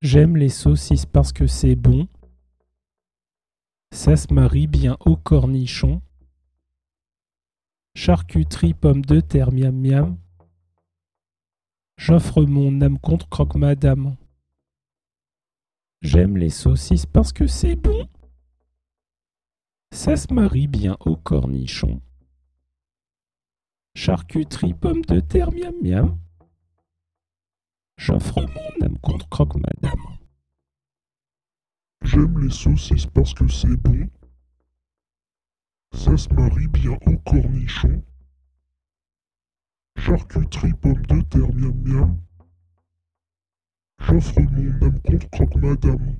[0.00, 2.06] J'aime les saucisses parce que c'est bon.
[3.92, 6.00] Ça se marie bien au cornichon.
[7.96, 10.16] Charcuterie, pommes de terre, miam miam.
[11.96, 14.16] J'offre mon âme contre croque madame.
[16.00, 18.08] J'aime les saucisses parce que c'est bon.
[19.92, 22.00] Ça se marie bien au cornichon.
[23.96, 26.18] Charcuterie, pommes de terre, miam miam.
[27.96, 29.67] J'offre mon âme contre croque madame.
[32.18, 34.10] J'aime les saucisses parce que c'est bon.
[35.92, 38.02] Ça se marie bien au cornichon.
[39.96, 42.20] Charcuterie, pommes de terre, miam miam.
[44.00, 46.16] J'offre mon âme contre croque madame.